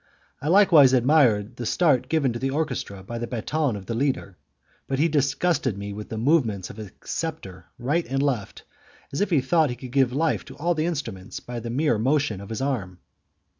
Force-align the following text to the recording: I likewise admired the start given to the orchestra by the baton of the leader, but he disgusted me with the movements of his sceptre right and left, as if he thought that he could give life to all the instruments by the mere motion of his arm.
I 0.41 0.47
likewise 0.47 0.93
admired 0.93 1.57
the 1.57 1.65
start 1.67 2.09
given 2.09 2.33
to 2.33 2.39
the 2.39 2.49
orchestra 2.49 3.03
by 3.03 3.19
the 3.19 3.27
baton 3.27 3.75
of 3.75 3.85
the 3.85 3.93
leader, 3.93 4.35
but 4.87 4.97
he 4.97 5.07
disgusted 5.07 5.77
me 5.77 5.93
with 5.93 6.09
the 6.09 6.17
movements 6.17 6.71
of 6.71 6.77
his 6.77 6.89
sceptre 7.03 7.67
right 7.77 8.07
and 8.07 8.23
left, 8.23 8.63
as 9.13 9.21
if 9.21 9.29
he 9.29 9.41
thought 9.41 9.67
that 9.69 9.73
he 9.73 9.75
could 9.75 9.91
give 9.91 10.11
life 10.11 10.43
to 10.45 10.57
all 10.57 10.73
the 10.73 10.87
instruments 10.87 11.39
by 11.39 11.59
the 11.59 11.69
mere 11.69 11.99
motion 11.99 12.41
of 12.41 12.49
his 12.49 12.63
arm. 12.63 12.97